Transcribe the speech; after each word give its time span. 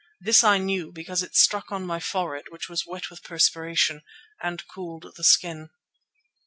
This 0.19 0.43
I 0.43 0.57
knew, 0.57 0.91
because 0.91 1.21
it 1.21 1.35
struck 1.35 1.71
on 1.71 1.85
my 1.85 1.99
forehead, 1.99 2.45
which 2.49 2.67
was 2.67 2.87
wet 2.87 3.11
with 3.11 3.21
perspiration, 3.21 4.01
and 4.41 4.67
cooled 4.67 5.13
the 5.15 5.23
skin. 5.23 5.69